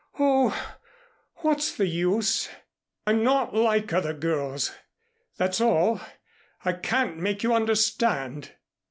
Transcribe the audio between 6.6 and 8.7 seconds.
I can't make you understand."